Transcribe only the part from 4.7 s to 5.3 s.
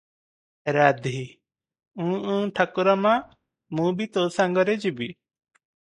ଯିବି।